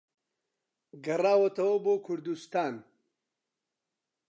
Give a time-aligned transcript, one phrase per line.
[1.05, 2.75] گەڕاوەتەوە بۆ کوردوستان